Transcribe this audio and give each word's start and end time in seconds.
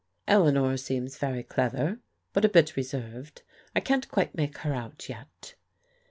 ""Eleanor 0.27 0.77
seems 0.77 1.19
very 1.19 1.43
clever, 1.43 1.99
but 2.33 2.43
a 2.43 2.49
bit 2.49 2.75
reserved. 2.75 3.43
I 3.75 3.81
can't 3.81 4.09
quite 4.09 4.33
make 4.33 4.57
her 4.57 4.73
out 4.73 5.07
yet." 5.07 5.53